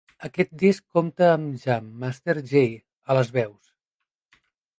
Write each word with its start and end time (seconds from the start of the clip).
Aquest 0.27 0.53
disc 0.61 0.87
compta 0.99 1.27
amb 1.33 1.59
Jam 1.65 1.91
Master 2.05 2.37
Jay 2.53 2.73
a 3.15 3.19
les 3.19 3.31
veus. 3.37 3.73